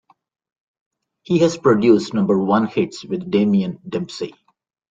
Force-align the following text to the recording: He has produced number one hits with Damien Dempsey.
He 1.21 1.37
has 1.41 1.59
produced 1.59 2.11
number 2.15 2.35
one 2.39 2.65
hits 2.65 3.05
with 3.05 3.29
Damien 3.29 3.77
Dempsey. 3.87 4.33